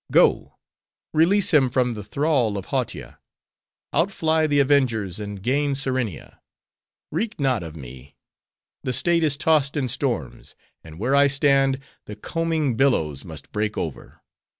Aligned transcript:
Go: 0.11 0.57
release 1.13 1.53
him 1.53 1.69
from 1.69 1.93
the 1.93 2.03
thrall 2.03 2.57
of 2.57 2.65
Hautia. 2.69 3.19
Outfly 3.93 4.47
the 4.47 4.57
avengers, 4.59 5.19
and 5.19 5.43
gain 5.43 5.75
Serenia. 5.75 6.41
Reek 7.11 7.39
not 7.39 7.61
of 7.61 7.75
me. 7.75 8.15
The 8.81 8.93
state 8.93 9.21
is 9.21 9.37
tossed 9.37 9.77
in 9.77 9.87
storms; 9.87 10.55
and 10.83 10.97
where 10.97 11.13
I 11.15 11.27
stand, 11.27 11.79
the 12.05 12.15
combing 12.15 12.75
billows 12.75 13.23
must 13.23 13.51
break 13.51 13.77
over. 13.77 14.23